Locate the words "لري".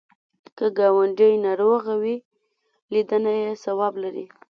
4.03-4.25